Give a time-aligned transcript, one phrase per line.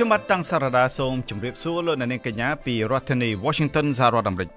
[0.00, 4.50] ខ្ញុំបាទតាំងសារ៉ាដាសូមជម្រាបសួរលោកអ្នកនាងកញ្ញាពីរដ្ឋធានី Washington សហរដ្ឋអាមេរិក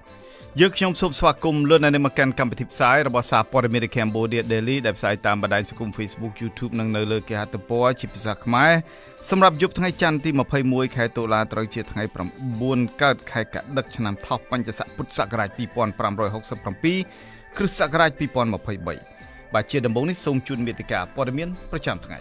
[0.59, 8.71] យើងខ្ញុំសូមស្វាគមន៍លោកអ្នកនាងមកកាន់កម្មវិធីផ្សាយរបស់សារព័ត៌មាន Cambodia Daily ដែលផ្សាយតាមបណ្ដាញសង្គម Facebook YouTube និងនៅលើគេហទំព័រជាភាសាខ្មែរ
[9.29, 10.29] សម្រាប់យប់ថ្ងៃច័ន្ទទី
[10.63, 12.03] 21ខែតុលាត្រូវជាថ្ងៃ
[12.53, 18.11] 9កើតខែកដឹកឆ្នាំថោះបញ្ញស័កពុទ្ធសករាជ2567គ្រិស្តសករាជ
[18.81, 22.19] 2023បាទជាដំបូងនេះសូមជូនមេតិការព័ត៌មានប្រចាំថ្ងៃ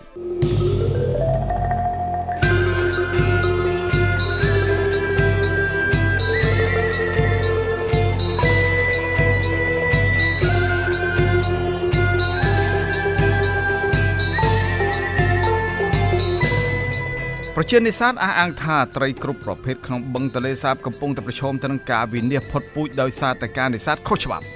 [17.62, 24.46] ប្រជានេសាទអះអាងថាត្រីគ្រប់ប្រភេទក្នុងបឹងទន្លេសាបកំពុងតែប្រឈមទៅនឹងការវិនិច្ឆ័យផុតពូជដោយសារតែការនេសាទខុសច្បាប់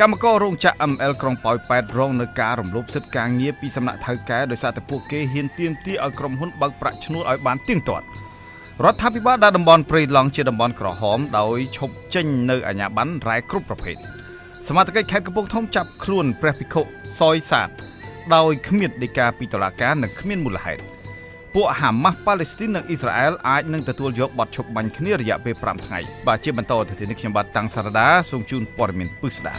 [0.00, 8.06] កម្មកររោងចក្រ ML ក្រុងប៉ោយប៉ែតរងនឹងការរំលោភសិទ្ធិការងារពីសំណាក់ថៅកែដោយសារតែពួកគេហ៊ានទាមទារឲ្យក្រុមហ៊ុនបើកប្រាក់ឈ្នួលឲ្យបានទៀងទាត់
[8.84, 13.96] រដ្ឋាភិបាលដាក់តំបន់ព្រៃឡង់ជាតំបន់ក្រហមដោយឈប់ចេញនៅអាជ្ញាប័ណ្ណរ៉ែគ្រប់ប្រភេទ
[14.68, 16.82] សមាជិកខេត្តកំពង់ធំចាប់ខ្លួនព្រះភិក្ខុ
[17.18, 17.68] សយសាទ
[18.34, 20.93] ដោយគ្មានដីកាពីតុលាការនិងគ្មានមូលហេតុ
[21.58, 29.54] ពួកហាម៉ាស់ប៉ាឡេស្ទីននិងអ៊ីស្រាអែលអាចនឹងទទួលយកបទឈប់បាញ់គ្នារយៈពេល5ថ្ងៃបាទជាបន្តទៅទីនេះខ្ញុំបាទតាំងសារ៉ាដាសូមជូនព័ត៌មានពិស្ដា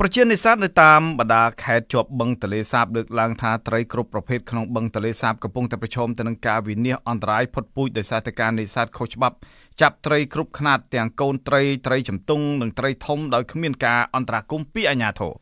[0.00, 9.36] ប្រជានេសាទនៅតាមបណ្ដាខេត្តជាប់បឹងទលេសាបលើកឡើងថាត្រីគ្រប់ប្រភេទក្នុងបឹងទលេសាបកំពុងតែប្រឈមទៅនឹងការវិនិច្ឆ័យអន្តរាយផុតពូជដោយសារតែការនេសាទខុសច្បាប់
[9.80, 15.32] ចាប់ត្រីគ្រប់ខ្នាតទាំងកូនត្រីត្រីចំទង់និងត្រីធំដោយគ្មានការអន្តរាគមន៍ពីអាជ្ញាធរ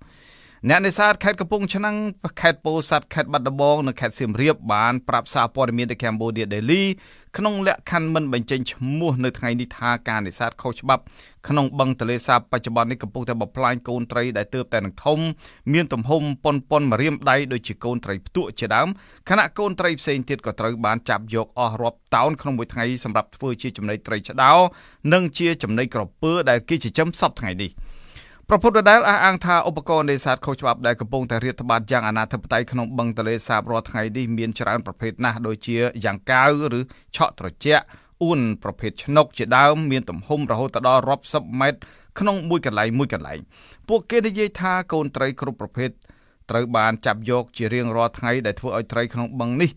[0.69, 1.97] អ្នកនេសាទខេត្តកំពង់ឆ្នាំង
[2.41, 6.83] ខេត្តពោធិ៍សាត់ខេត្តបាត់ដំបងនិងខេត្តសៀមរាបបានប្រាប់សារព័ត៌មានទៅ Cambodia Daily
[7.37, 11.03] ក្នុងលក្ខខណ្ឌមិនបញ្ចេញឈ្មោះនៅថ្ងៃនេះថាការនេសាទខុសច្បាប់
[11.49, 15.19] ក្នុងបឹងទលេសាបបច្ចុប្បន្ននេះកំពុងតែបំផ្លាញកូនត្រីដែលទើបតែនឹងធំ
[15.73, 18.89] មានទំហំប៉ុនប៉ុនម្រាមដៃដូចជាកូនត្រីផ្ទក់ជាដើម
[19.29, 24.53] ខណៈកូនត្រីផ្សេងទៀតក៏ត្រូវបានចាប់យកអស់រាប់តោនក្នុងមួយថ្ងៃសម្រាប់ធ្វើជាចំណីត្រីឆ្ដោ
[25.13, 27.73] និងជាចំណីក្រពើដែលគេចិញ្ចឹមសពថ្ងៃនេះ។
[28.49, 36.81] ប្រពន្ធដដែលអះអាងថាឧបករណ៍នេសាទខុសច្បាប់ដែលកំពុងតែរាតត្បាតយ៉ាងអនាធិបតេយ្យក្នុងបឹងទន្លេសាបរាល់ថ្ងៃនេះមានច្រើនប្រភេទណាស់ដូចជាយ៉ាងកាវឬ
[37.17, 37.85] ឆក់ត្រជាក់
[38.23, 41.81] អ៊ុនប្រភេទឆ្នុកជាដើមមានទំហំរហូតដល់រាប់សិបម៉ែត្រ
[42.19, 43.39] ក្នុងមួយកន្លែងមួយកន្លែង
[43.89, 45.91] ពួកគេនិយាយថាកូនត្រីគ្រប់ប្រភេទ
[46.51, 49.71] ត្រូវបានចាប់យកជារៀងរាល់ថ្ងៃដែលធ្វើឲ្យត្រីក្នុងបឹងនេះ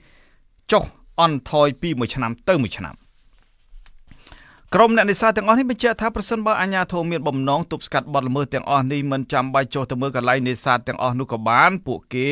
[0.71, 0.83] ចុះ
[1.19, 2.95] អន់ថយពីមួយឆ្នាំទៅមួយឆ្នាំ
[4.75, 12.29] ក្រុមអ្នកនេសាទទាំងអស់នេះបញ្ជាក់ថាប្រសិនបើអាជ្ញាធរមានបំណងទប់ស្កាត់បទល្មើសទាំងអស់នេះមិនចាំបាច់ចុះទៅមើលកន្លែងនេសាទទាំងអស់នោះក៏បានពួកគេ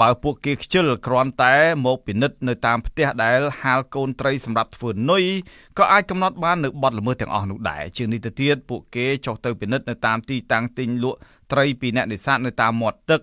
[0.00, 1.54] បើពួកគេខ្ជិលគ្រាន់តែ
[1.86, 5.24] មកពិនិត្យនៅតាមផ្ទះដែលហាលកូនត្រីសម្រាប់ធ្វើនុយ
[5.78, 11.18] ក៏អាចកំណត់បាននៅបទល្មើសទាំងអស់នោះដែរជាងនេះទៅទៀតពួកគេចុះទៅពិនិត្យនៅតាមទីតាំងទិញលក់
[11.52, 13.20] ត្រីពីអ្នកនេសាទនៅតាមមាត់ទឹក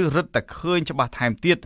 [0.00, 1.58] ឬរឹតតែឃើញច្បាស់ថែមទៀត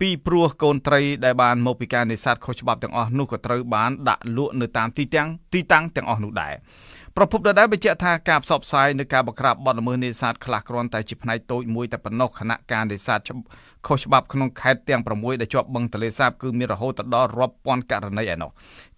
[0.00, 6.54] ពីព្រោះកូនត្រីដែលបានមកពីការនេសាទខុសច្បាប់ទាំងអស់នោះក៏ត្រូវបានដាក់លក់នៅតាមទីតាំងទីតាំងទាំងអស់នោះដែរ
[7.16, 13.20] ប្រពន្ធដដែលបញ្ជាក់ថាការផ្សព្វផ្សាយនៅការបក្រាបបទល្មើសនេសាទខ្លះគ្រាន់តែជាផ្នែកតូចមួយតែប៉ុណ្ណោះខណៈការនេសាទ
[13.86, 18.50] ខុសច្បាប់ក្នុងខេត្តទាំង6ដែលជាប់បឹងទន្លេសាបគឺមានរហូតដល់រាប់ពាន់ករណីឯណោះ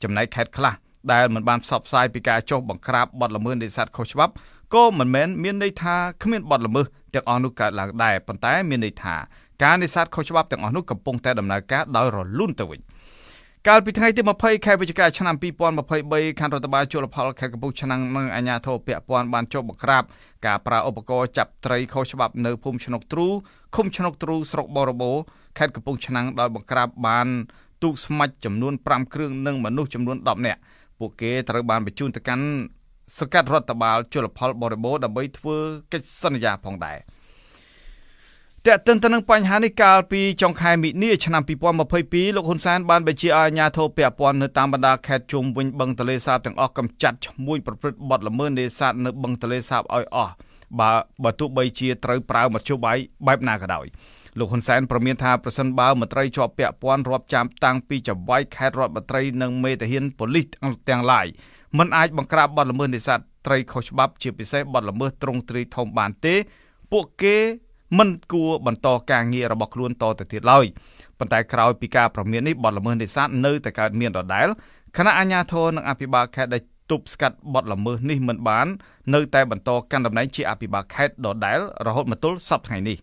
[0.02, 0.74] ចំណែកខេត្តខ្លះ
[1.12, 4.32] ដែលមិនបានផ្សព្វផ្សាយពីការចុះបង្ក្រាបបទល្មើសនេសាទខុសច្បាប់
[4.74, 9.14] ក៏មិនមែនមានន័យថាគ្មានបទល្មើសទាំងអស់នោះកើតឡើងដែរប៉ុន្តែមានន័យថា
[9.62, 12.80] ការនេសាទខុសច្បាប់ទាំងអស់នោះកំពុងតែដំណើរការដោយរលូនទៅវិញ
[13.68, 20.02] កាលពីថ្ងៃទី20ខែវិច្ឆិកាឆ្នាំ2023ខណ្ឌរដ្ឋបាលជលផលខេត្តកំពង់ឆ្នាំងនិងអាជ្ញាធរពាក់ព័ន្ធបានចុះបង្ក្រាប
[20.46, 23.26] ការប្រើឧបករណ៍ចាប់ត្រីខុសច្បាប់នៅភូមិឆ្នុកទ្រូ
[23.74, 25.12] ឃុំឆ្នុកទ្រូស្រុកបរបោ
[25.58, 27.26] ខេត្តកំពង់ឆ្នាំងដោយបង្ក្រាបបាន
[27.82, 30.60] ទូកស្មាច់ចំនួន5គ្រឿងនិងមនុស្សចំនួន10នាក់
[30.98, 32.46] ពួកគេត្រូវបានបញ្ជូនទៅកាន់
[33.19, 35.56] សង្កាត់រដ្ឋបាលជលផលបរិបូរដើម្បីធ្វើ
[35.92, 36.98] កិច្ចសន្យាផងដែរ។
[38.68, 50.32] តើតិនទៅនឹងបញ្ហានេះកាលពីចុងខែមិនិនាឆ្នាំ2022លោកហ៊ុនសែនបានបញ្ជាឲ្យអាជ្ញាធរពាក់ព័ន្ធនៅតាមបណ្ដាខេត្តជុំវិញបឹងទលេសាបទាំងអស់កម្ចាត់ឈ្មួញប្រព្រឹត្តបទល្មើសនេសាទនៅបឹងទលេសាបឲ្យអស់
[50.81, 50.92] បើ
[51.22, 53.87] បើទោះបីជាត្រូវប្រើមធ្យោបាយបែបណាក៏ដោយ
[54.38, 60.46] លោកហ៊ុនសែនប្រមានថាប្រសិនបើមន្ត្រីជាប់ពាក់ព័ន្ធរាប់ចាំតាំងពីចៅហ្វាយខេត្តរដ្ឋមន្ត្រីនិងមេតាហានប៉ូលីស
[60.88, 61.26] ទាំងឡាយ
[61.78, 66.34] មិនអាចបង្ក្រាបបទល្មើសនេសាទត្រីខុសច្បាប់ជាពិសេសបទល្មើសទ្រង់ទ្រីធំបានទេ
[66.92, 67.37] ពួកគេ
[67.98, 70.64] មិនគួរបន្តការងាររបស់ខ្លួនតទៅទៀតឡើយ
[71.18, 74.48] ប៉ុន្តែក្រោយពីការប្រមាននេះបទល្មើសនេសាទនៅតែកើតមានដដែល
[74.96, 78.66] គណៈអាជ្ញាធរនិងអភិបាលខេត្តដែលទប់ស្កាត់បទល្មើសនេះមិនបាន
[79.14, 82.98] នៅតែបន្តកាន់តំណែងជាអភិបាលខេត្តដដែលរហូតមកទល់សប្តាហ៍នេះ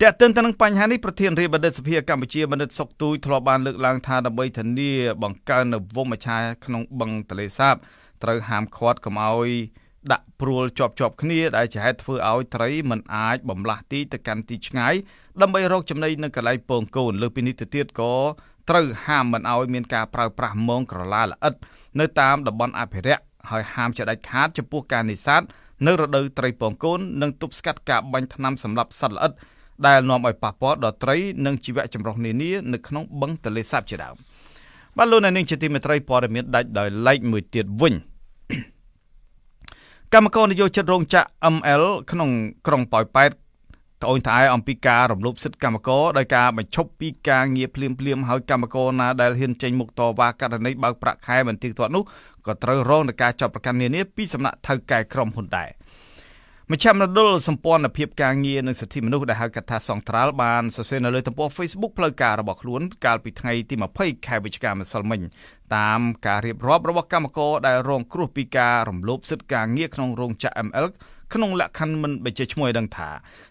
[0.00, 7.74] តែកតិនទៅនឹងបញ្ហានេះប្រធានរាជបណ្ឌិតសភាកម្ពុជាបណ្ឌិតសុកទូចធ្លាប់បានលើកឡើងថាដើម្បីធានាបង្កើននៅវងមច្ឆាក្នុងបឹងទលេសាប
[8.22, 9.50] ត្រូវហាមឃាត់កុំឲ្យ
[10.12, 14.94] ដាក់ព្រួលជាប់ជាប់គ្នាដែលជាហេតុធ្វើឲ្យត្រីមិនអាចបំលាស់ទីទៅកាន់ទីឆ្ងាយ
[15.40, 18.12] ដើម្បីរកចំណីនៅកន្លែងពងកូនលើពីនេះទៅទៀតក៏
[18.70, 21.54] ត្រូវហាមមិនឲ្យមានការប្រើប្រាស់មងក្រឡាល្អិត
[22.00, 25.42] នៅតាមតំបន់អភិរក្សហើយហាមជាដាច់ខាតចំពោះការនេសាទ
[25.86, 29.32] នៅរដូវត្រីពងកូននិងទប់ស្កាត់ការបាញ់ថ្នាំសម្លាប់សត្វល្អិត
[29.86, 31.16] ដែលនាំឲ្យប៉ះពាល់ដល់ត្រី
[31.46, 34.14] និងជីវៈចម្រុះនានានៅក្នុងបឹងទន្លេសាបជាដើម
[34.96, 37.94] បាទលោកអ្នកនាងជាទីមេត្រីព័ត៌មានដាច់ដោយឡែកមួយទៀតវិញ
[40.16, 42.30] កម្មករនយោជិតរោងចក្រ ML ក្នុង
[42.66, 43.30] ក្រុងប៉ោយប៉ែត
[44.02, 52.02] ត្អូញត្អែអំពីការរំលោភសិទ្ធិកម្មករដោយការបញ្ឈប់ពីការងារភ្លាមភ្លាមហើយកម្មករណាដែលហ៊ានចេញមុខតវ៉ាករណីបើកប្រាក់ខែមិនទៀងទាត់នោះ
[52.46, 55.68] ក៏ត្រូវរងនឹងការចាប់ប្រកាន់នានាពីសំណាក់ថៅកែក្រុមហ៊ុនដែរ។
[56.72, 65.20] មជ្ឈមណ្ឌលសម្ព័ន្ធភាពការងារនិងសិទ្ធិមនុស្សដែលហៅកាត់ថាសង្ត្រាល់បានសរសេរនៅលើទំព័រ Facebook ផ្លូវការរបស់ខ្លួនកាលពីថ្ងៃទី20ខែវិច្ឆិកាម្សិលមិញ
[65.76, 70.86] តាមការរៀបរាប់របស់កម្មករដែលរងគ្រោះពីការរំលោភសិទ្ធិការងារក្នុងរោងចក្រ ML
[71.34, 73.08] ក្នុងលក្ខខណ្ឌមិនបញ្ជាឈ្មោះឲ្យដឹងថា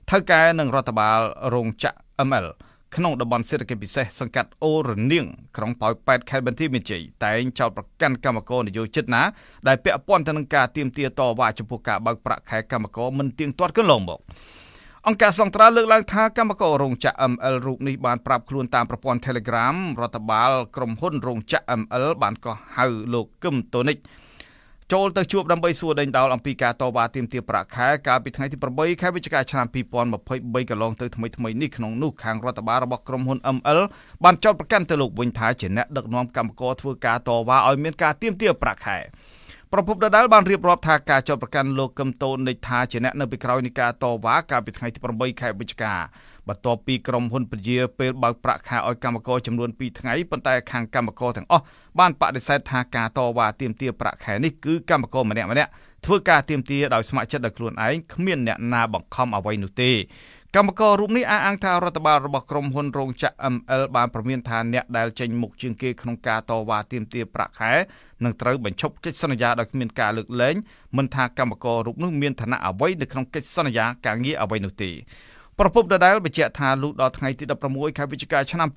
[0.10, 1.20] ថៅកែនិងរដ្ឋបាល
[1.54, 2.48] រោងចក្រ ML
[2.96, 5.26] ក្នុងតំបន់សេដ្ឋកិច្ចពិសេសសង្កាត់អូរនាង
[5.58, 9.24] ក្រុងប៉ោយប៉ែតខេត្តបន្ទាយមានជ័យតែងចោទប្រកាន់កម្មករនយោជិតណា
[9.68, 14.20] ដែលពាក់ព័ន្ធទៅនឹងការទាមទារតវ៉ាចំពោះការបើកប្រាក់ខែកម្មករមិនទៀងទាត់កន្លងមក
[15.08, 23.98] អង្គការសង្ត្រាលើកឡើងថាកម្មកររោងចក្រ ML រូបនេះបានប្រាប់ខ្លួនតាមប្រព័ន្ធ Telegram រដ្ឋបាលក្រុមហ៊ុនរោងចក្រ ML បានកោះហៅលោកគឹមតូនិច
[24.92, 29.68] ចូលទៅជួបដើម្បីសួរដេញដោលអំពីការតវ៉ាទាមទារប្រាក់ខែកាលពីថ្ងៃទី8ខែវិច្ឆិកាឆ្នាំ
[30.14, 33.80] 2023កន្លងទៅថ្មីថ្មីនេះក្នុងនោះខាងរដ្ឋបាលរបស់ក្រុមហ៊ុន ML
[34.24, 39.00] បានចោទប្រកាន់ទៅលោកវិញថាជាអ្នកដឹកនាំកម្មករធ្វើការតវ៉ាឲ្យមានការទាមទារប្រាក់ខែ
[39.72, 45.94] ប្រពន្ធដដាលបានរៀបរាប់ថាការចោទប្រកាន់លោកកឹមតូននិចថាជាអ្នកនៅពីក្រោយនៃការតវ៉ាកាលពីថ្ងៃទី8ខែវិច្ឆិកា
[46.48, 51.64] បន្ទាប់ពីក្រុមហ៊ុនពជាពេលបើកប្រាក់ខែឲ្យកម្មករចំនួន2ថ្ងៃប៉ុន្តែខាងកម្មករទាំងអស់
[52.00, 55.70] បានបដិសេធថាការតវ៉ាទាមទារប្រាក់ខែនេះគឺកម្មករម្នាក់ម្នាក់
[56.06, 59.92] ធ្វើការទាមទារដោយស្ម័គ្រចិត្តដោយខ្លួនឯងគ្មានអ្នកណាបង្ខំអ្វីនោះទេ
[60.56, 67.74] កម្មកររូបនេះអះអាងថារដ្ឋបាលរបស់ក្រុមហ៊ុនរោងចក្រ ML បានប្រមានថាអ្នកដែលចេញមុខជាងគេក្នុងការតវ៉ាទាមទារប្រាក់ខែ
[68.24, 70.56] នឹងត្រូវបញ្ឈប់កិច្ចសន្យាដោយគ្មានការលើកលែង
[70.98, 74.92] មិនថាកម្មកររូបនោះមានឋានៈអ្វីនៅក្នុងកិច្ចសន្យាការងារអ្វីនោះទេ
[75.60, 78.70] ប្រពន្ធដដែលបញ្ជាក់ថាលុះដល់ថ្ងៃទី16ខែវិច្ឆិកាឆ្នាំ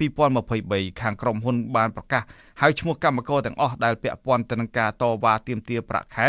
[0.47, 2.23] 2023ខាងក្រុមហ៊ុនបានប្រកាស
[2.61, 6.29] ហៅឈ្មោះកម្មករទាំងអស់ដែលពាក់ព័ន្ធទៅនឹងការតវ៉ាទាមទារប្រាក់ខែ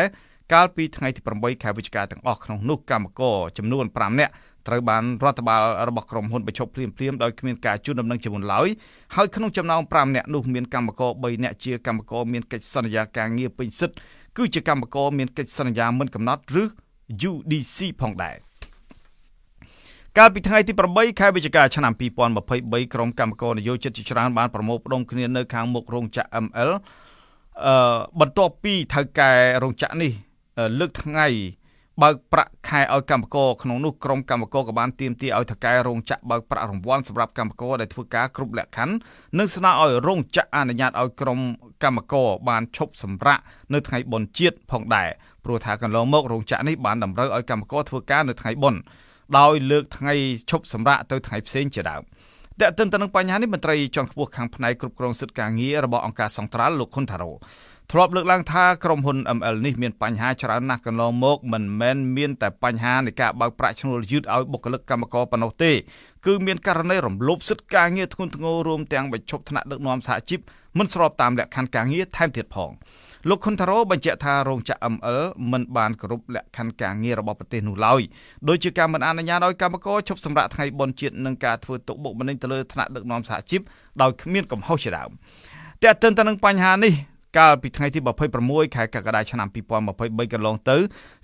[0.54, 4.32] កាលពីថ្ងៃទី8ខែវិច្ឆិកាទាំងអស់ក្នុងនោះកម្មករចំនួន5នាក់
[4.68, 8.68] ត្រូវបានរដ្ឋបាលរបស់ក្រុមហ៊ុនបញ្ឈប់ភ្លាមភ្លាមដោយគ្មានការជូនដំណឹងជាមុនឡើយ
[9.16, 13.98] ហើយក្នុងចំណោម5នាក់នោះមានកម្មករ3នាក់ជាកម្មករមានកិច្ចសន្យាការងារពេញសិទ្ធិ
[14.38, 16.64] គឺជាកម្មករមានកិច្ចសន្យាមិនកំណត់ឬ
[17.30, 18.47] UDC ផងដែរ
[20.19, 26.72] កាលពីថ្ងៃទី8ខែវិច្ឆិកាឆ្នាំ2023ក្រុមកម្មករនយោជិតជាច្រើនបានប្រមូលផ្ដុំគ្នានៅខាងមុខរោងចក្រ ML
[27.66, 29.31] អឺបន្ទាប់ពីថៅកែ
[29.64, 30.12] រោងចក្រនេះ
[30.80, 31.28] លើកថ្ងៃ
[32.02, 38.96] បើកប្រាក់ខែឲ្យកម្មករក្នុងនោះក្រុមកម្មករក៏បានទាមទារឲ្យថៅកែរោងចក្របើកប្រាក់រង្វាន់សម្រាប់កម្មករដែលធ្វើការគ្រប់លក្ខខណ្ឌ
[39.38, 41.40] និងស្នើឲ្យរោងចក្រអនុញ្ញាតឲ្យក្រុម
[41.84, 43.40] កម្មករបានឈប់សម្រាក
[43.74, 45.10] នៅថ្ងៃបុណ្យជាតិផងដែរ
[45.44, 48.81] ព្រោះថាកន្លងមករោងចក្រនេះបានតម្រូវឲ្យកម្មករធ្វើការនៅថ្ងៃបុណ្យ
[49.40, 50.14] ដោយលើកថ្ងៃ
[50.50, 52.02] ឈប់សម្រាកទៅថ្ងៃផ្សេងជាដើម
[52.62, 57.34] តើតើទៅនឹងបញ្ហានេះមន្ត្រីជាន់ខ្ពស់ខាងផ្នែកគ្រប់គ្រងសិទ្ធិការងាររបស់អង្គការសង្ត្រាល់លោកខុនថារ៉ូ
[57.92, 65.72] ធ្លាប់លើកឡើងថាក្រុមហ៊ុន ML នេះមានបញ្ហាច្រើនណាស់កន្លងមកមិនមែនមានតែបញ្ហានៃការបើកប្រាក់ឈ្នួលយឺតឲ្យបុគ្គលិកកម្មករប៉ុណ្ណោះទេ
[66.26, 70.40] គឺមានករណីរំលោភសិទ្ធិការងារធ្ងន់ធ្ងររួមទាំងបញ្ឈប់ថ្នាក់ដឹកនាំសហជីព
[70.78, 72.72] មិនស្របតាមលក្ខខណ្ឌការងារថែមទៀតផង
[73.30, 75.21] លោកខុនថារ៉ូបញ្ជាក់ថារោងចក្រ ML
[75.52, 78.02] មិនបានគោរពលក្ខខណ្ឌការងាររបស់ប្រទេសនោះឡើយ
[78.50, 83.62] ដោយជាការមិនអនុញ្ញាតឲ្យកម្មករឈប់សម្រាកថ្ងៃបុណ្យជាតិនិងការធ្វើទុកបុកម្នេញទៅលើថ្នាក់ដឹកនាំសហជីព
[84.02, 85.09] ដោយគ្មានកំហុសជាដើម
[85.83, 86.94] តែទន្ទឹមទៅនឹងបញ្ហានេះ
[87.38, 88.00] កាលពីថ្ងៃទី
[88.38, 89.48] 26ខែកក្កដាឆ្នាំ
[89.90, 90.78] 2023កន្លងទៅ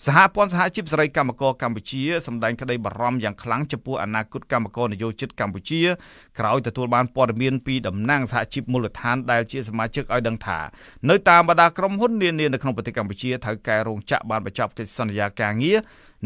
[0.05, 5.81] សហព័ន្ធសហជីពសេរីកម្មករកម្ពុជាសម្ដែងក្តីបារម្ភយ៉ាងខ្លាំងចំពោះអនាគតកម្មករនយោជិតកម្ពុជា
[6.39, 10.59] ក្រោយទទួលបានព័ត៌មានពីតំណាងសហជីពមូលដ្ឋានដែលជាសមាជិកឲ្យដឹងថា
[11.09, 15.77] នៅតាមបណ្ដាក្រុមហ៊ុននានានៅក្នុងប្រទេសកម្ពុជាត្រូវកែរោងចក្របានបញ្ចប់កិច្ចសន្យាការងារ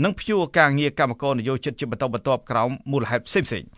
[0.03, 3.70] និងព្យួរការងារកម្មករនយោជិតជាបន្តបន្ទាប់ក្រោមមូលហេតុផ្សេងៗ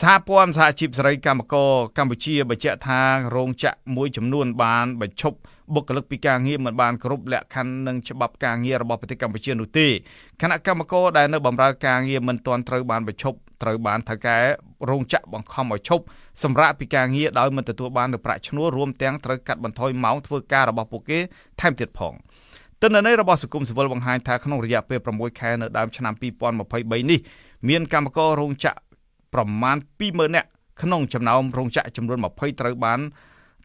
[0.00, 3.00] សហព័ន្ធសហជីពសេរីកម្មករកម្ពុជាបញ្ជាក់ថា
[3.36, 5.36] រោងចក្រមួយចំនួនបានបញ្ឈប់
[5.74, 9.86] បុគ្គលិកពីការងារមិនបានគ្រប់លក្ខខណ្ឌនិងច្បាប់ការងាររបស់ប្រទេសកម្ពុជានោះទេ
[10.40, 14.36] គណៈកម្មករដែលនៅបម្រើការងារមិនទាន់ត្រូវបានបញ្ឈប់ត្រូវបានថៅកែ
[14.90, 16.04] រោងចក្របង្ខំឲ្យឈប់
[16.42, 21.18] សម្រាប់ពីការងារដោយមិនទទួលបាននូវប្រាក់ឈ្នួលរួមទាំងត្រូវកាត់បន្ថយម៉ោងធ្វើការរបស់ពួកគេ
[21.60, 22.14] ថែមទៀតផង
[22.82, 26.14] ទិន្នន័យរបស់សង្គមស៊ីវិលបង្ហាញថាក្នុងរយៈពេល6ខែនៅដើមឆ្នាំ
[26.62, 27.20] 2023នេះ
[27.68, 28.93] មានកម្មកររោងចក្រ
[29.34, 29.76] ប្រមាណ
[30.06, 30.48] 20000នាក់
[30.82, 33.00] ក្នុងចំណោមរោងចក្រចំនួន20ត្រូវបាន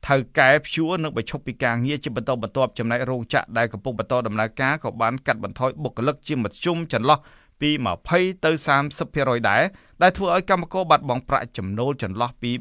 [0.08, 7.18] ថៅកែព្យួរនិងបញ្ឈប់ពីការងារជាបន្តបន្ទាប់ចំណែករោងចក្រដែលកំពុងបន្តដំណើរការក៏បានកាត់បន្ថយបុគ្គលិកជាមធ្យមចន្លោះ
[7.62, 7.70] ពី
[8.08, 8.52] 20ទៅ
[9.00, 9.64] 30%ដែរ
[10.02, 12.52] ដែលធ្វើឲ្យកម្មករបាត់បង់ប្រាក់ចំណូលចន្លោះពី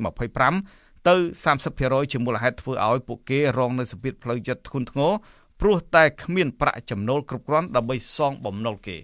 [0.48, 1.16] 25ទៅ
[1.64, 5.12] 30%ជាមូលហេតុធ្វើឲ្យពួកគេរងនូវសម្ពាធផ្លូវចិត្តធ្ងន់ធ្ងរ
[5.60, 8.96] ព្រោះតែគ្មានប្រាក់ចំណូលគ្រប់គ្រាន់ដើម្បីសងបំណុលគេ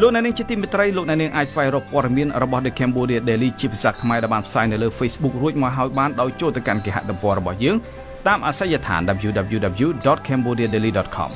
[0.00, 7.76] លោកអ្នកនាងជាទីមេត្រីលោកអ្នកនាងអាចស្វែងរកព័ត៌មានរបស់ The Cambodia Daily ជាភាសាខ្មែរដែលបានផ្សាយនៅលើ Facebook រួចមកហើយបានដោយចូលទៅកាន់គេហទំព័ររបស់យើង
[8.28, 11.30] តាមអាសយដ្ឋាន www.cambodiadaily.com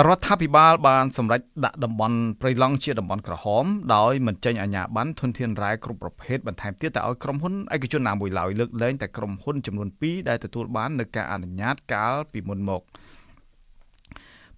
[0.08, 12.82] រដ្ឋាភិបាលបានសម្រេចដាក់តំបន់ព្រៃឡង់ជាតំបន់ក្រហមដោយមិនចេញអាជ្ញាប័ណ្ណធនធានរ៉ែគ្រប់ប្រភេទបន្ថែមទៀតតែឲ្យក្រុមហ៊ុនឯកជនណាមួយឡើយលើកលែងតែក្រុមហ៊ុនចំនួន2ដែលទទួលបាននូវការអនុញ្ញាតកាលពីមុនមក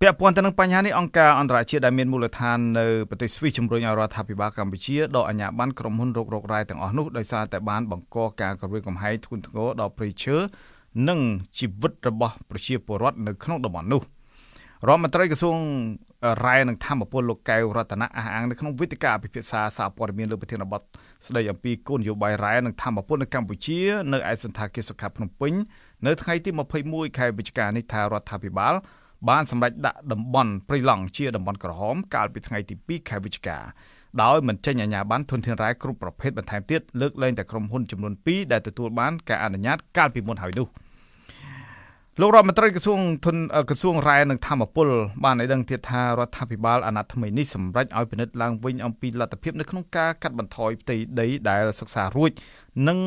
[0.06, 10.36] ពាក់ព័ន្ធទៅនឹងបញ្ហានេះអង្គការអន្តរជាតិដែលមានមូលដ្ឋាននៅប្រទេសស្វីសជំរុញឲ្យរដ្ឋាភិបាលកម្ពុជាដកអាជ្ញាប័ណ្ណក្រុមហ៊ុនរករករ៉ែទាំងអស់នោះដោយសារតែបានបង្កការគំរាមកំហែងធ្ងន់ធ្ងរដល់ព្រៃឈើ
[11.08, 11.20] និង
[11.58, 14.04] ជីវិតរបស់ប្រជាពលរដ្ឋនៅក្នុងតំបន់នោះ។
[14.88, 15.58] រដ្ឋមន្ត្រីក្រសួង
[16.46, 20.82] រ៉ែនិងធម្មពលលោកកែវរតនៈអះអាងនៅក្នុងវេទិកាអភិភាសាសារព័ត៌មានលើប្រធានបទ
[21.28, 23.80] ស្ដីអំពីគោលនយោបាយរ៉ែនិងធម្មពលនៅកម្ពុជា
[24.14, 25.54] នៅឯសន្តាគារសុខាភ្នំពេញ
[26.06, 26.50] នៅថ្ងៃទី
[26.84, 28.74] 21ខែវិច្ឆិកានេះថារដ្ឋាភិបាល
[29.30, 33.58] បានសម្រេចដាក់តំបន់ព្រៃឡង់ជាតំបន់ក្រហមកាលពីថ្ងៃទី2ខែវិច្ឆិកា
[34.22, 40.70] ដោយមិនចេញអាជ្ញាប័ណ្ណធនធានរ៉ែគ្រប់ប្រភេទបន្ថែមទៀតលើកលែងតែក្រុមហ៊ុនចំនួន2ដែលទទួលបានការអនុញ្ញាតកាលពីមុនហើយនោះ។
[42.22, 43.38] លោករដ្ឋមន្ត្រីក្រសួងធន
[43.70, 44.88] ក្រសួងរ៉ែនិងធម្មពល
[45.24, 52.32] បានឲ្យដឹងទៀតថារដ្ឋាភិបាលអាណត្តិថ្មីនេះសម្រេចឲ្យពិនិត្យឡើងវិញអំពីលទ្ធភាពនៅក្នុងការកាត់បន្ថយផ្ទៃដីដែលសិក្សារួច
[52.88, 53.00] និង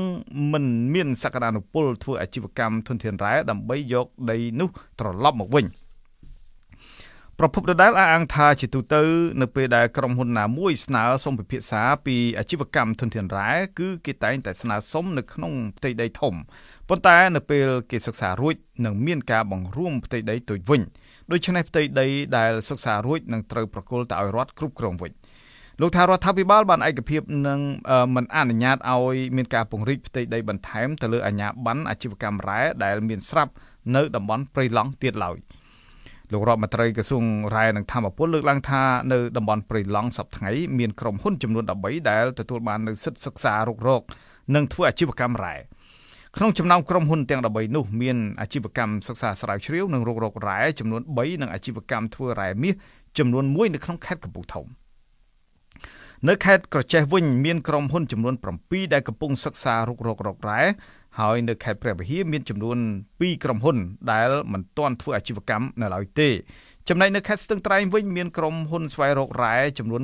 [0.53, 4.69] មិនមានសក្តានុពលធ្វើអាជីវកម្មធនធានរ៉ែដើម្បីយកដីនោះ
[4.99, 5.67] ត្រឡប់មកវិញ។
[7.41, 9.03] ប្រភពដដែលអះអាងថាជាទូទៅ
[9.43, 16.35] នៅពេលដែលក្រុមហ៊ុនណាមួយស្នើសុំពិភាក្សាពីអាជីវកម្មធនធានរ៉ែគឺគេតែងតែស្នើសុំនៅក្នុងផ្ទៃដីធំ
[16.89, 20.83] ប៉ុន្តែនៅពេលគេសិក្សារួចនឹងមានការបង្រួមផ្ទៃដីទៅវិញ
[21.33, 25.13] ដូច្នេះផ្ទៃដីដែលសិក្សារួចនឹងត្រូវប្រគល់ទៅឲ្យរដ្ឋគ្រប់គ្រងវិញ
[25.81, 27.61] លោកថារដ្ឋាភិបាលបានឯកភាពនឹង
[28.17, 33.53] មិនអនុញ្ញាតឲ្យមានការពង្រីកផ្ទៃដីបន្ថែមទៅលើអាជ្ញាប័ណ្ណអាជីវកម្មរ៉ែដែលមានស្រាប់
[33.97, 35.39] នៅតំបន់ព្រៃឡង់ទៀតឡើយ។
[36.33, 44.03] លោករដ្ឋមន្ត្រីក្រសួងរ៉ែនិងធម្មពលលើកឡើងថានៅតំបន់ព្រៃឡង់សប្តាហ៍មានក្រុមហ៊ុនចំនួន13ដែលទទួលបាននូវសិទ្ធិសិក្សារុករក
[44.55, 45.57] និងធ្វើអាជីវកម្មរ៉ែ
[46.37, 52.75] ក្នុងចំណោមក្រុមហ៊ុនទាំង13នោះមានអាជីវកម្មសិក្សាស្រាវជ្រាវនិងរុករករ៉ែចំនួន3និងអាជីវកម្មធ្វើរ៉ែមាស
[53.19, 54.67] ចំនួន1នៅក្នុងខេត្តកំពង់ធំ
[56.29, 60.61] នៅខេត្តក្រចេះវិញមានក្រុមហ៊ុនចំនួន7ដែលកំពុងសិក្សារុករករករ៉ែ
[61.19, 62.79] ហើយនៅខេត្តព្រះវិហារមានចំនួន
[63.11, 63.77] 2ក្រុមហ៊ុន
[64.13, 66.29] ដែលមិនទាន់ធ្វើអាជីវកម្មនៅឡើយទេ
[66.89, 70.03] ចំណែកនៅខេត្តស្ទឹងត្រែងវិញមានក្រុមហ៊ុនស្វែងរករ៉ែចំនួន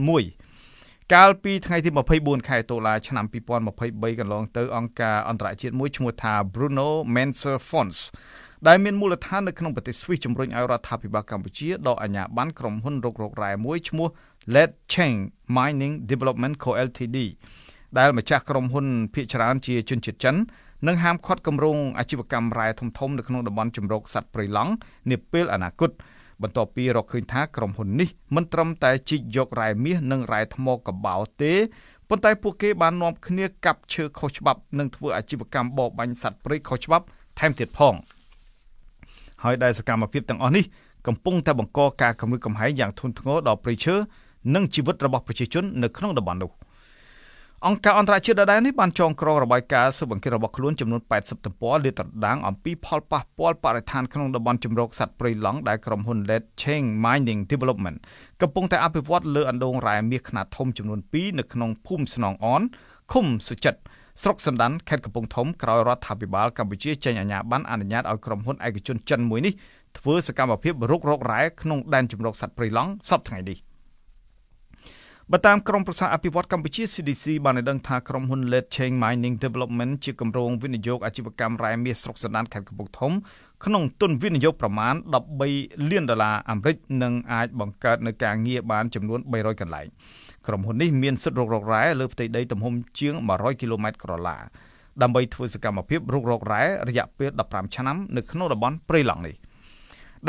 [0.56, 3.24] 1កាលពីថ្ងៃទី24ខែតុលាឆ្នាំ
[3.72, 7.98] 2023កន្លងទៅអង្គការអន្តរជាតិមួយឈ្មោះថា Bruno Menser Funds
[8.68, 14.08] ដែលមានមូលដ្ឋាននៅក្នុងប្រទេសស្វីសជំរុញឲ្យរដ្ឋាភិបាលកម្ពុជាដកអាជ្ញាប័ណ្ណក្រុមហ៊ុនរករករ៉ែមួយឈ្មោះ
[14.46, 17.18] Let Cheng Mining Development Co Ltd
[17.99, 20.37] ដែលម្ចាស់ក្រុមហ៊ុនភាគច្រើនជាជនជាតិចិន
[20.87, 24.72] និងហាមឃាត់គម្រោងអាជីវកម្មរ៉ែធំធំនៅក្នុងតំបន់ជំរកសត្វព្រៃឡង់
[25.11, 25.90] នាពេលអនាគត
[26.42, 31.52] បន្ទាប់ពីរកឃើញថាក្រុមហ៊ុននេះមិនត្រឹមតែជីកយករ៉ែមាសនិងរ៉ែថ្មកបោទេ
[32.08, 37.04] ប៉ុន្តែពួកគេបាននាំគ្នាកាប់ឈើខុសច្បាប់និងធ្វើអាជីវកម្មបរបាញ់សត្វព្រៃខុសច្បាប់
[37.38, 37.94] ថែមទៀតផង
[39.44, 40.64] ហើយដែលសកម្មភាពទាំងអស់នេះ
[41.06, 43.94] កំពុងតែបង្កការគំរាមកំហែងយ៉ាងធ្ងន់ធ្ងរដល់ព្រៃឈើ
[44.54, 46.52] និងជីវិតរបស់ប្រជាជននៅក្នុងតំបន់នោះ។
[47.68, 57.99] អង្គការអន្តរជាតិដដែលនេះបានចងក្រងរបាយការណ៍ស៊ើបអង្កេតរបស់ខ្លួនចំនួន80ទំព័រលាតត្រដាងអំពីផលប៉ះពាល់បរិស្ថានក្នុងតំបន់ជំរកសត្វព្រៃឡង់ដែលក្រុមហ៊ុន Led Cheng Mining Development
[58.42, 62.62] កំពុងតែអភិវឌ្ឍលើអណ្ដូងរ៉ែមាសខ្នាតធំចំនួន2នៅក្នុងភូមិស្នងអន
[63.12, 63.80] ឃុំសុចិត្ត
[64.22, 69.52] ស្រុកសណ្ដានខេត្តកំពង់ធំក្រោយរដ្ឋាភិបាលកម្ពុជាចេញអាជ្ញាប័ណ្ណអនុញ្ញាតឲ្យក្រុមហ៊ុនឯកជនចិនមួយនេះ
[69.99, 73.58] ធ្វើសកម្មភាពរុករករ៉ែក្នុងដែនជំរកសត្វព្រៃឡង់សប្តាហ៍ថ្ងៃនេះ។
[75.30, 83.12] បើតាមក្រមប្រសាអភិវឌ្ឍកម្ពុជា CDC បានឲ្យដឹងថាក្រុមហ៊ុន Lead Chain Mining Development ជាគម្រោងវិនិយោគអាជីវកម្មរ៉ែមាសស្រុកសណ្ដានខេត្តកំពង់ធំ
[83.64, 84.94] ក្នុងទុនវិនិយោគប្រមាណ
[85.42, 89.86] 13លានដុល្លារអាមេរិកនិងអាចបង្កើតនៅការងារបានចំនួន300កន្លែង
[90.46, 94.36] ក្រុមហ៊ុននេះមានសិទ្ធិរុករករ៉ែលើផ្ទៃដីទំហំជាង100គីឡូម៉ែត្រក្រឡា
[95.02, 99.36] ដើម្បីធ្វើសកម្មភាពរុករករ៉ែរយៈពេល15ឆ្នាំនៅក្នុងតំបន់ព្រៃឡង់នេះ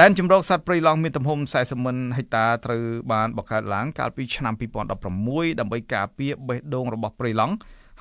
[0.01, 7.53] ដែនជម្រកសត្វព្រៃឡង់មានទំហំ40ម៉ឺនហិកតាត្រូវបានបង្កើតឡើងកាលពីឆ្នាំ2016ដើម្បីការពារបេះដូងរបស់ព្រៃឡង់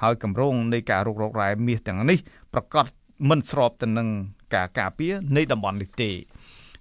[0.02, 2.18] ហើយគម្រោងនៃការរុករករ៉ែមាសទាំងនេះ
[2.54, 2.86] ប្រកាស
[3.28, 4.08] មិនស្របទៅនឹង
[4.54, 6.10] ការការពារនៃតំបន់នេះទេ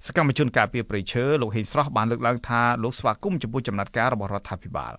[0.05, 4.93] សកម្មជនការពារព្រៃឈើលោកហេងស្រស់បានលើកឡើងថាលោកស្វាគមន៍ចំពោះចំណាត់ការរបស់រដ្ឋាភិបាល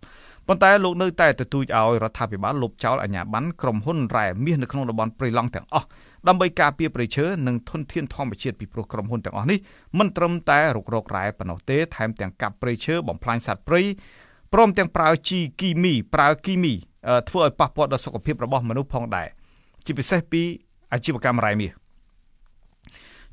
[0.46, 5.86] ប៉ុន្តែលោកនៅតែទទូចឲ្យរដ្ឋាភិបាលលុបចោលអាជ្ញាប័ណ្ណក្រុមហ៊ុនរ៉ែមាសនៅក្នុងតំបន់ព្រៃឡង់ទាំងអស់
[6.28, 9.58] ដើម្បីការពារព្រៃឈើនិងធនធានធម្មជាតិពីព្រោះក្រុមហ៊ុនទាំងអស់នេះ
[9.98, 13.82] មិនត្រឹមតែរុករករ៉ែប៉ុណ្ណោះទេថែមទាំងកាប់ព្រៃឈើបំផ្លាញសត្វព្រៃ
[14.52, 16.74] ព្រមទាំងប្រើជីគីមីប្រើគីមី
[17.28, 19.28] ធ្វើឲ្យប៉ះពាល់ដល់សុខភាពរបស់មនុស្សផងដែរ
[19.86, 20.42] ជាពិសេសពី
[20.92, 21.72] អាជីវកម្មរ៉ែមាស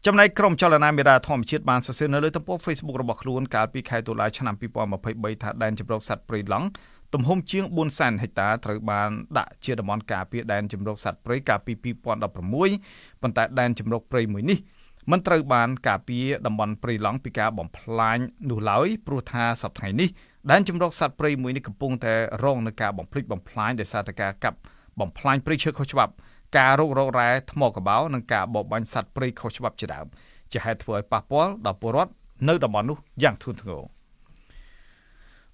[0.05, 4.55] ចំណែកក្រុមចលនាមេដាធម្មជាតិបានសរសេរនៅលើទំព័រ Facebook របស់ខ្លួនកាលពីខែតុលាឆ្នាំ
[4.99, 6.67] 2023ថាដែនជម្រកសត្វព្រៃឡង់
[7.13, 12.05] ទំហំជាង4សែនហិកតាត្រូវបានដាក់ជាតំបន់ការពារដែនជម្រកសត្វព្រៃកាលពី2016
[13.21, 14.59] ប៉ុន្តែដែនជម្រកព្រៃមួយនេះ
[15.11, 18.17] មិនត្រូវបានការពារតំបន់ព្រៃឡង់ពីការបំផ្លាញ
[18.49, 20.09] នោះឡើយព្រោះថាសប្តាហ៍នេះ
[20.51, 22.13] ដែនជម្រកសត្វព្រៃមួយនេះកំពុងតែ
[22.43, 24.57] រងនឹងការបំផ្លិចបំផ្លាញដោយសារតែការកាប់
[24.99, 26.13] បំផ្លាញព្រៃឈើខុសច្បាប់
[26.57, 30.05] ការរករករ៉ែថ្មកបោនិងការបរបាញ់សត្វព្រៃខុសច្បាប់ជាដើម
[30.51, 32.11] ជាហេតុធ្វើឲ្យប៉ះពាល់ដល់ពលរដ្ឋ
[32.49, 33.81] នៅតំបន់នោះយ៉ាងធ្ងន់ធ្ងរ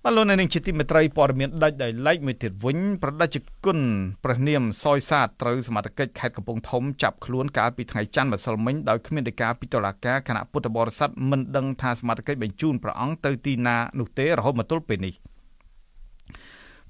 [0.08, 3.36] បលូននឹងជាទីមេត្រីព័ត៌មានដាច់ដោយឡែកមួយទៀតវិញប្រដេជ
[3.66, 3.80] គុណ
[4.24, 15.16] ព្រះនាមសយសាទត្រូវសមត្ថកិច្ចខេត្តកំពង់ធំចាប់ខ្លួនកាលពីថ្ងៃច័ន្ទម្សិលមិញដោយគ្មានដីកាពីតុលាការគណៈពុទ្ធបរិស័ទមិនដឹងថាសមត្ថកិច្ចបញ្ជូនព្រះអង្គទៅទីណានោះទេរហូតមកទល់ពេលនេះ។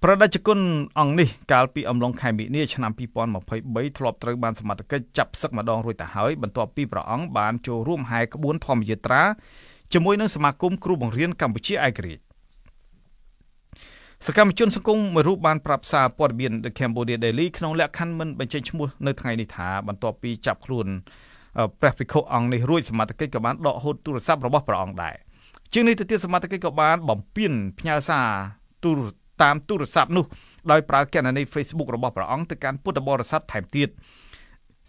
[0.03, 0.59] ប្រដេជគុណ
[0.99, 2.91] អង្គនេះកាលពីអំឡុងខែមិនិនាឆ្នាំ
[3.39, 9.23] 2023ធ្លាប់ត្រូវបានសមត្ថកិច្ចចាប់សឹកម្ដងរួចទៅហើយបន្ទាប់ពីព្រះអង្គបានចូលរួមហែក្បួនធម្មយាត្រា
[9.93, 12.24] ជាមួយនឹងសមាគមគ្រូបង្រៀនកម្ពុជាឯករាជ្យ
[14.27, 20.87] សកម្មជនសង្គមមួយរូបបានប្រាប់សារព័ត៌មាន The Cambodia Daily ក្នុងលក្ខខណ្ឌមិនបញ្ចេញឈ្មោះនៅថ្ងៃនេះថាបន្ទាប់ពីចាប់ខ្លួន
[21.81, 25.15] ព្រះភិក្ខុអង្គនេះរួចសមាជិកក៏បានដកហូតទូរស័ព្ទរបស់ព្រះអង្គដែរ
[25.73, 28.27] ជាងនេះទៅទៀតសមាជិកក៏បានបំពេញផ្ញើសារ
[28.83, 28.99] ទូរ
[29.43, 30.25] តាមទូរស័ព្ទនោះ
[30.71, 33.89] ដោយប្រើគណនី Facebook របស់ព្រះអង្គទៅកាន់ពុទ្ធបរិស័ទថែមទៀត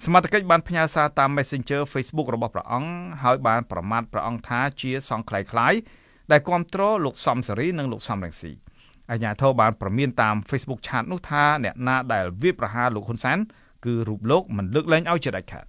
[0.05, 2.91] សមាជិកបានផ្ញើសារតាម Messenger Facebook របស់ព្រះអង្គ
[3.25, 5.79] ហើយបានប្រមាថព្រះអង្គថាជាសង្ឃខ្លៃៗ
[6.31, 8.53] ដែលគ្រប់គ្រងលោកសំសេរីនិងលោកសំរងស៊ី
[9.11, 13.39] អាជ្ញាធរបានប្រមានតាម Facebook ឆាតនោះថាអ្នកណាដែលវាប្រហារលោកហ៊ុនសែន
[13.85, 15.67] គឺរូបលោកមិនលើកលែងឲ្យជាដាច់ខាត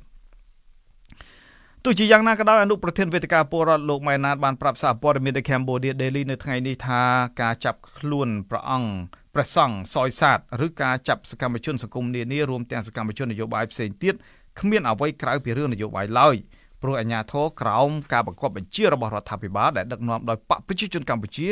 [1.83, 7.01] ទោះជាយ៉ាងណាក៏ដោយអនុប្រធានវេទិកាពលរដ្ឋលោកម៉ែណាតបានប្រាប់សារព័ត៌មាន The Cambodia Daily នៅថ្ងៃនេះថា
[7.41, 8.89] ការចាប់ខ្លួនព្រះអង្គ
[9.33, 14.15] ព្រះសង្ឃសយសាទឬការចាប់សកម្មជនសង្គមនានារួមទាំងសកម្មជននយោបាយផ្សេងទៀត
[14.59, 16.35] គ្មានអ្វីក្រៅពីរឿងនយោបាយឡើយ
[16.81, 21.47] ព្រោះអាញាធរក្រោមការបង្គាប់បញ្ជារបស់រដ្ឋាភិបាលដែលដឹកនាំដោយបកប្រជាជនកម្ពុជា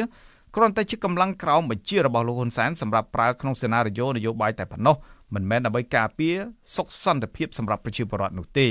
[0.55, 4.95] គ្រាន់តែជាកម្លាំងក្រោមបញ្ជារបស់លោកហ៊ុនសែនសម្រាប់ប្រើក្នុងសេណារីយ៉ូនយោបាយតែប៉ុណ្ណោះ
[5.33, 6.35] មិនមែនដើម្បីការពារ
[6.75, 8.67] សុខសន្តិភាពសម្រាប់ប្រជាពលរដ្ឋនោះទេ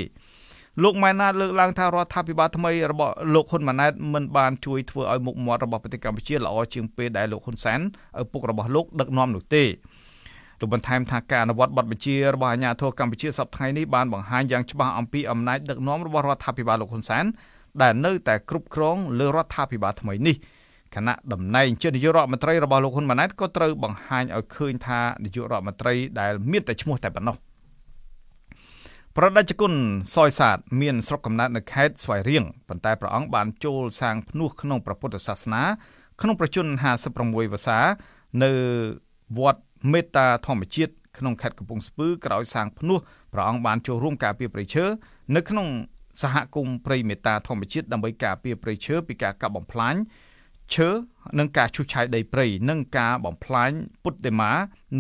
[0.82, 7.80] លោកម៉ែនណាតលើកឡើងថារដ្ឋាភិបាលថ្មីរបស់លោកហ៊ុនម៉ាណែតមិនបានជួយធ្វើឲ្យមុខមាត់របស់ប្រទេសកម្ពុជាល្អជាងពេលដែលលោកហ៊ុនសែន
[8.22, 9.64] ឪពុករបស់លោកដឹកនាំនោះទេ
[10.60, 17.24] លោកបន្ថែមថាការអនុវត្តបទបញ្ជារបស់អាជ្ញាធរកម្ពុជាសប្តាហ៍នេះបានបង្ហាញយ៉ាងច្បាស់អំពីអំណាចដឹកនាំរបស់រដ្ឋាភិបាលលោកហ៊ុនសែន
[17.82, 20.36] ដែលនៅតែគ្រប់គ្រងលើរដ្ឋាភិបាលថ្មីនេះ
[20.94, 27.38] គណៈតំណែងជានាយករដ្ឋមន្ត្រីរបស់លោកហ៊ុនម៉ាណែតក៏ត្រូវបង្ហាញឲ្យឃើញថានាយករដ្ឋមន្ត្រីដែលមានតែឈ្មោះតែប៉ុណ្ណោះ។
[29.18, 29.72] ប្រដេជគុណ
[30.14, 35.62] សយសាទមានស្រុកកំណើតនៅខេត្តស្វាយរៀងប៉ុន្តែព្រះអង្គបានចូលសាងភ្នោះក្នុងព្រះពុទ្ធសាសនា
[36.20, 37.78] ក្នុងប្រជជន56វស្សា
[38.42, 38.50] នៅ
[39.38, 42.98] វត្តមេត្តាធម្មជាតិក្នុងខេត្តកំពង់ស្ពឺក្រោយសាងភ្នោះ
[43.32, 44.84] ព្រះអង្គបានចូលរួមការពារព្រៃឈើ
[45.36, 45.68] នៅក្នុង
[46.22, 49.94] សហគមន៍ព្រៃមេត្តាធម្មជាតិដើម្បីការពារព្រៃឈើពីការកាប់បំផ្លាញ
[50.72, 50.88] ឈើ
[51.38, 53.70] និងការឈូសឆាយដីព្រៃនិងការបំផ្លាញ
[54.02, 54.50] ពុទ្ធិមា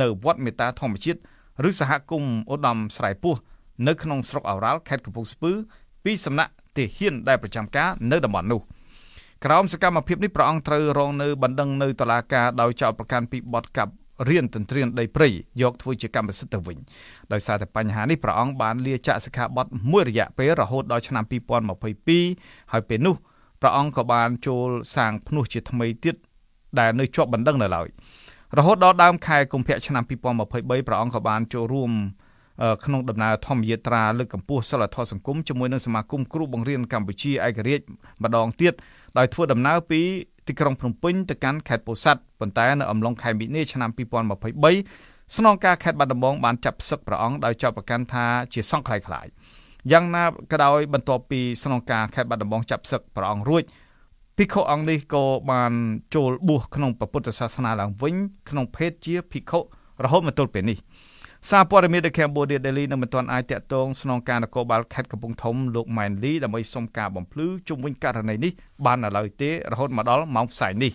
[0.00, 1.20] នៅវត្តមេត្តាធម្មជាតិ
[1.68, 3.34] ឬសហគមន៍ឧត្តមស្រែពោះ
[3.86, 5.52] នៅក្នុងស្រុកអូរ៉ាល់ខេត្តកំពង់ស្ពឺ
[6.04, 8.60] ពីសំណាក់ទាហានដែលប្រចាំការនៅតំបន់នោះ
[9.44, 13.92] ក្រោមសកម្មភាពនេះព្រះអង្គត្រូវរងនៅបណ្ដឹងនៅតុលាការដោយចោទប្រកាន់ពីបទកាប់
[14.28, 15.28] រៀនទន្ទ្រានដីព្រៃ
[15.62, 16.78] យកធ្វើជាកម្មសិទ្ធិទៅវិញ
[17.32, 23.16] ដោយសារតែបញ្ហានេះព្រះអង្គបានលាចាកសិក្ខាបទមួយរយៈពេលរហូតដល់ឆ្នាំ2022ហើយពេលនោះ
[23.64, 26.16] ព្រះអង្គក៏បានចូលសាងភ្នោះជាថ្មីទៀត
[26.78, 27.88] ដែលនៅជាប់បណ្ដឹងនៅឡើយ
[28.58, 31.90] រហូតដល់ដើមខែកុម្ភៈឆ្នាំ2023ព្រះអង្គក៏បានចូលរួម
[32.84, 37.84] ក្នុងដំណើរធម្មយាត្រាលើកកម្ពស់សិលធម៌សង្គមជាមួយនឹងសមាគមគ្រូបង្រៀនកម្ពុជាឯករាជ្យ
[38.22, 38.72] ម្ដងទៀត
[39.18, 40.00] ដោយធ្វើដំណើរពី
[40.48, 49.30] ទីក្រុងភ្នំពេញទៅកាន់ខេត្តពោធិ៍សាត់ប៉ុន្តែនៅអំឡុងខែមិនិលឆ្នាំ2023ស្នងការខេត្តបាត់ដំបងបានចាប់ផ្សឹកព្រះអង្គដោយចាប់ប្រកាន់ថាជាសង្ឃខ្លាយខ្លាយៗ
[49.92, 53.62] យ៉ាងណាក៏ដោយបន្ទាប់ពីស្នងការខេត្តបាត់ដំបងចាប់ផ្សឹកព្រះអង្គរួច
[54.36, 55.72] ភិក្ខុអង្គនេះក៏បាន
[56.14, 58.14] ចូលបួសក្នុងពុទ្ធសាសនាឡើងវិញ
[58.48, 59.60] ក្នុងភេទជាភិក្ខុ
[60.04, 60.78] រហូតមកទល់ពេលនេះ
[61.50, 68.52] សារព័ត៌មាន The Cambodia Daily នៅមិនទាន់អាចតាក់ទងស្នងការនគរបាលខេត្តកំពង់ធំលោកម៉ែនលីដើម្បីសុំការបំភ្លឺជុំវិញករណីនេះ
[68.86, 70.92] បាននៅឡើយទេរហូតមកដល់ម៉ោងផ្សាយនេះ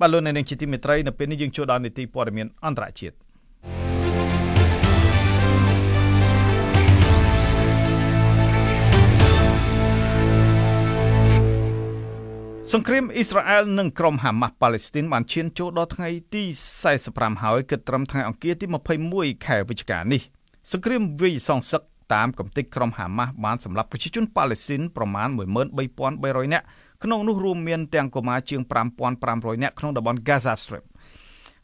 [0.00, 3.91] បាទលោកអ្នកនាងជាទីមេត្រីនៅពេលនេះយើងចូលដល់នីតិព័ត៌មានអន្តរជាតិ
[12.72, 16.42] សង្គ្រាមអ៊ីស្រាអែលនិងក្រុមហាម៉ាស់ប៉ាឡេស្ទីនបានឈានចូលដល់ថ្ងៃទី
[16.92, 18.66] 45ហើយគិតត្រឹមថ្ងៃអង្គារទី
[19.06, 20.22] 21ខែវិច្ឆិកានេះ
[20.72, 21.82] សង្គ្រាមវាយសងសឹក
[22.14, 25.28] តាមកំទេចក្រុមហាម៉ាស់បានសម្លាប់ប្រជាជនប៉ាឡេស្ទីនប្រមាណ
[25.90, 26.64] 13300នាក់
[27.02, 28.60] ក្នុងនោះរួមមានទាំងកុមារជាង
[29.12, 30.84] 5500នាក់ក្នុងតំបន់ Gaza Strip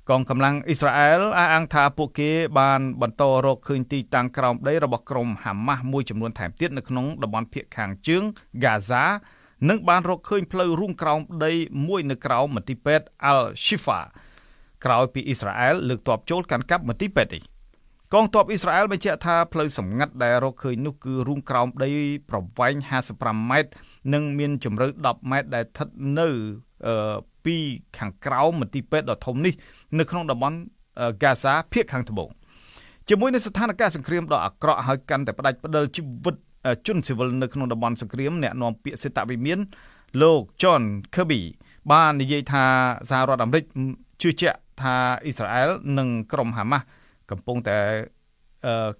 [0.09, 8.23] កងកម្លាំងអ៊ីស្រាអែលអះអាងថាពួកគេបានបន្តរកឃើញទីតាំងក្រោមដីរបស់ក្រុមហាម៉ាស់មួយចំនួនថែមទៀតនៅក្នុងតំបន់ភៀកខាងជើង
[8.65, 9.05] Gaza
[9.69, 11.53] និងបានរកឃើញផ្លូវរួមក្រោមដី
[11.89, 14.01] មួយនៅក្រោមមន្ទីរពេទ្យ Al-Shifa
[14.85, 17.43] ក្រោយពីអ៊ីស្រាអែលលើកទ័ពចូលកាន់កាប់មន្ទីរពេទ្យនេះ
[18.15, 21.91] កងទ័ពអ៊ីស្រាអែលបញ្ជាក់ថាផ្លូវសម្ងាត់ដែលរកឃើញនោះគឺរួមក្រោមដី
[22.29, 22.75] ប្រវែង
[23.13, 23.71] 55ម៉ែត្រ
[24.13, 26.29] និងមានជម្រៅ10ម៉ែត្រដែលស្ថិតនៅ
[27.45, 27.57] ពី
[27.99, 29.55] ខាងក្រោមមន្ទីរពេទ្យដ៏ធំនេះ
[29.99, 30.57] នៅក្នុងតំបន់
[31.15, 32.29] ហ្គាហ្សាភាគខាងត្បូង
[33.09, 36.37] ជាមួយនឹងស្ថានភាពសង្គ្រាមដ៏អាក្រក់ហើយកាន់តែផ្ដាច់ផ្ដិលជីវិត
[36.87, 39.59] ជនស៊ីវិលនៅក្នុងតំបន់សង្គ្រាមអ្នកនាំពាក្យសេតវិមាន
[40.23, 40.83] លោក John
[41.15, 41.41] Kirby
[41.93, 42.65] បាននិយាយថា
[43.11, 43.65] សហរដ្ឋអាមេរិក
[44.23, 44.95] ជឿជាក់ថា
[45.25, 46.85] អ៊ីស្រាអែលនិងក្រុមហាម៉ាស់
[47.31, 47.79] កំពុងតែ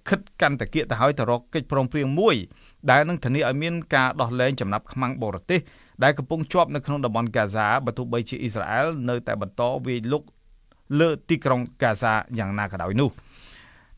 [0.07, 2.35] ខិតកាន់តែគៀកទៅហើយទៅរកកិច្ចព្រមព្រៀងមួយ
[2.91, 5.59] ដែលនឹងធានាឲ្យមានការដោះលែងចំណាប់ខ្មាំងបរទេស
[6.03, 10.23] ដែលកំពុងជាប់នៅក្នុងតំបន់ហ្គាហ្សាបើទោះបីជាអ៊ីស្រាអែលនៅតែបន្តវាយលុក
[10.99, 13.09] លើទីក្រុងហ្គាហ្សាយ៉ាងណាក៏ដោយនោះ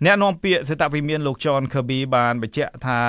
[0.06, 3.00] អ្នកនាំពាក្យសេតវិមានលោក John Kirby បានបញ្ជាក់ថា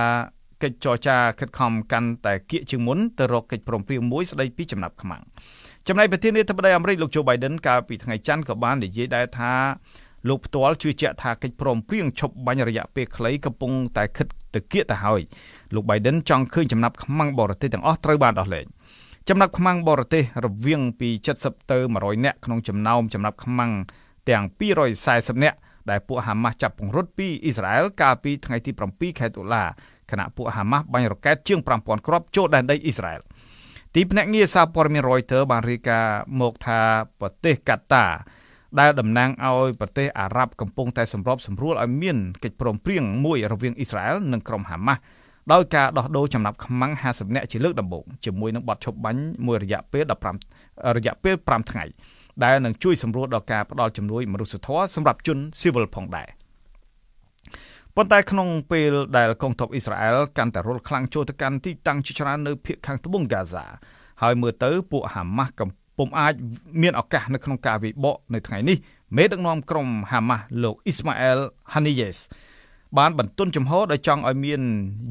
[0.62, 5.22] កិច្ចចរចាខិតខំកាន់តែគៀកជាងមុនទៅរកកិច្ចព្រមព្រៀងមួយស្ដីពីចំណាប់ខ្មាំង
[5.88, 9.53] ចំណែកប្រធានាធិបតីអាមេរិកលោក Joe Biden កាលពីថ្ងៃច័ន្ទក៏បាននិយាយដែរថា
[10.29, 15.20] លោកផ្ទាល់ជឿជាក់ថាកិច្ចព្រមព្រៀងឈប់បាញ់រយៈពេលខ្លីកំពុងតែខិតទៅគៀកទៅហើយ
[15.75, 18.66] លោក Biden ចង់ឃើញចំណាប់ខ្មាំងបរទេសទាំងអស់ត្រូវបានដោះលែង
[19.29, 21.09] ចំណាប់ខ្មាំងបរទេសរវាងពី
[21.40, 23.72] 70ទៅ100នាក់ក្នុងចំណោមចំណាប់ខ្មាំង
[24.29, 24.44] ទាំង
[24.94, 25.59] 240នាក់
[25.90, 29.64] ដែលពួកហាម៉ាស់ចាប់ពង្រត់ពីអ៊ីស្រាអែលកាលពីថ្ងៃទី7ខែតុលា
[30.12, 33.22] ខណៈពួកហាម៉ាស់បាញ់រ៉ុកែតជាង5000គ្រាប់ចូលដែនដីអ៊ីស្រាអែល
[33.94, 36.81] ទីភ្នាក់ងារសារព័ត៌មាន Reuters បានរាយការណ៍មកថា
[37.20, 38.07] ប្រទេសកាតា
[38.81, 45.01] ដែលតំណាងឲ្យប្រទេសអារ៉ាប់កំពុងតែសម្របសម្រួលឲ្យមានកិច្ចព្រមព្រៀងមួយរវាងអ៊ីស្រាអែលនិងក្រុមហាម៉ាស់
[45.53, 50.05] ដោយការដោះដូរចំណាប់ខ្មាំង50នាក់ជាលើកដំបូងជាមួយនឹងបទឈប់បាញ់មួយរយៈពេល
[50.48, 51.85] 15រយៈពេល5ថ្ងៃ
[52.44, 56.29] ដែលនឹងជួយសម្រួលដល់ការផ្ដល់ជំនួយមនុស្សធម៌សម្រាប់ជនស៊ីវិលផងដែរ
[57.97, 63.65] ប៉ុន្តែក្នុងពេលដែលកងទ័ពអ៊ីស្រាអែលកាន់តែរុលខ្លាំងចូលទៅកាន់ទីតាំងជាច្រើននៅភូមិខាងត្បូងហ្គាហ្សា
[64.23, 66.35] ហើយមើលទៅពួកហាម៉ាស់កំពុំអាច
[66.83, 68.77] មានឱកាសនៅក្នុងការវិបកនៅថ្ងៃនេះ
[69.17, 71.39] មេដឹកនាំក្រុមហាម៉ាស់លោកអ៊ីស្ម៉ាអែល
[71.75, 72.17] ហានីយ៉េស
[72.99, 74.61] បានបន្ទន់ចំហដោយចង់ឲ្យមាន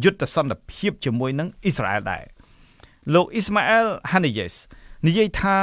[0.03, 2.23] យុទ្ធសន្តិភាពជាមួយនឹងអ៊ីស្រាអែលដែរ
[3.13, 4.53] លោកអ៊ីស្ម៉ាអែលហានីយ៉េស
[5.07, 5.57] និយាយថា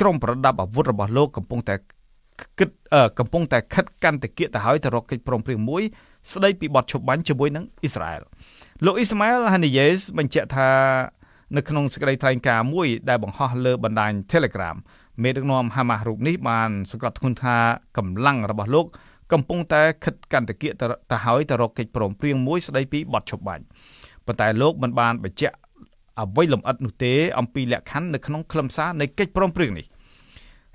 [0.00, 1.74] ក្រុមប្រដាប់អាវុធរបស់លោកកំពុងតែ
[2.58, 2.70] គិត
[3.18, 5.82] កំពុងតែខិតកាន់តែគៀកទៅហើយទៅរកកិច្ចព្រមព្រៀងមួយ
[6.30, 8.22] ស្ដីពីបទឈប់បាញ់ជាមួយនឹងអ៊ីស្រាអែល
[8.84, 10.70] លោកអ៊ីស្ម៉ាអែលហានីយ៉េសបញ្ជាក់ថា
[11.56, 14.76] នៅក្នុងសេចក្តីថ្លែងការណ៍មួយដែលបង្ហោះលើបណ្ដាញ Telegram
[15.22, 17.56] មេដឹកនាំហាម៉ាស់រូបនេះបានសង្កត់ធ្ងន់ថា
[17.96, 18.86] កម្លាំងរបស់លោក
[19.32, 20.72] កំពុងតែខិតកន្តគៀក
[21.10, 23.64] ទៅហើយទៅរកកិច្ចព្រមព្រៀងមួយស្ដីពីបទឈប់បាញ់
[24.26, 25.56] ប៉ុន្តែលោកមិនបានបញ្ជាក់
[26.20, 29.86] អ្វីលម្អិតនោះទេអំពីលក្ខខណ្ឌនៅក្នុងខ្លឹមសារនៃកិច្ចព្រមព្រៀងនេះ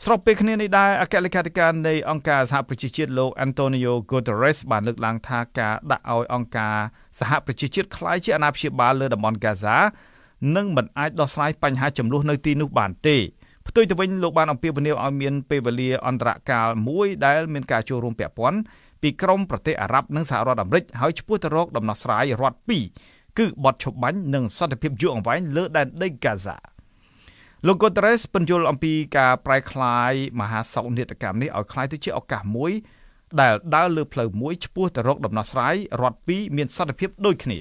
[0.04, 6.78] ស្របពេលគ្នានេះដែរអគ្គលេខាធិការនៃអង្គការសហប្រជាជាតិលោក Antonio Guterres បានលើកឡើងថាការដាក់ឲ្យអង្គការ
[7.20, 9.78] សហប្រជាជាតិក្លាយជាអាណាព្យាបាលលើតំបន់ Gaza
[10.56, 13.18] នឹងមិនអាចដោះស្រាយបញ្ហាចំនួននៅទីនោះបានទេ
[13.68, 18.60] ផ្ទុយទៅវិញលោកបានអំពាវនាវឲ្យមានពេលវេលាអន្តរកាលមួយដែលមានការចូលរួមពាក់ព័ន្ធ
[19.02, 22.84] ពីក្រមប្រទេសអារ៉ាប់និងសហរដ្ឋអាមេរិកហើយឆ្ពោះទៅរកដំណោះស្រាយរដ្ឋពីរ
[23.38, 26.58] គឺបទឈប់បាញ់និងសន្តិភាពយូរអង្វែងលើដែនដីហ្គាហ្សា
[27.66, 32.72] លោក Guterres ពន្យល់អំពីការប្រែក្លាយមហាសោកនាដកម្មនេះឲ្យក្លាយទៅជាឱកាសមួយ
[33.42, 37.60] ដែលដើរលើផ្លូវមួយឆ្ពោះទៅរកដំណោះស្រាយរដ្ឋពីរមានសន្តិភាពដូចគ្នា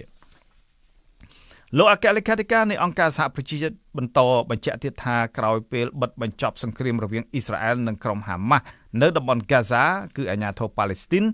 [1.79, 8.65] លោកអគ្គលេខាធិការនៃអង្គការសហប្រជាជាតិបន្តបញ្ជាក់ទៀតថាក្រោយពេលបិទបញ្ចប់សង្គ្រាមរវាងអ៊ីស្រាអែលនិងក្រុមហាម៉ាស់
[9.03, 9.85] នៅតំបន់ហ្គាហ្សា
[10.17, 11.25] គឺអាញាធរប៉ាឡេស្ទីន